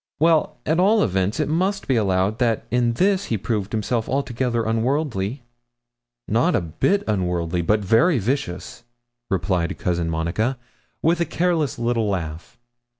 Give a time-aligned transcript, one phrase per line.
[0.19, 4.63] 'Well, at all events, it must be allowed that in this he proved himself altogether
[4.63, 5.43] unworldly.'
[6.27, 8.83] 'Not a bit unworldly, but very vicious,'
[9.29, 10.57] replied Cousin Monica,
[11.03, 12.57] with a careless little laugh.